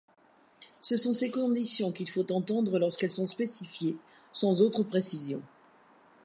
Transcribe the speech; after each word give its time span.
Ce 0.81 0.97
sont 0.97 1.13
ces 1.13 1.29
conditions 1.29 1.91
qu'il 1.91 2.09
faut 2.09 2.25
entendre 2.31 2.79
lorsqu'elles 2.79 3.11
sont 3.11 3.27
spécifiées 3.27 3.97
sans 4.33 4.63
autre 4.63 4.81
précision. 4.81 5.43